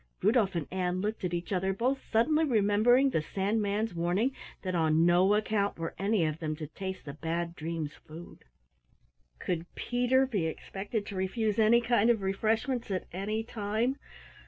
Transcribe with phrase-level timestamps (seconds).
[0.23, 5.05] Rudolf and Ann looked at each other, both suddenly remembering the Sandman's warning that on
[5.05, 8.45] no account were any of them to taste the Bad Dreams' food.
[9.37, 13.95] Could Peter be expected to refuse any kind of refreshments at any time?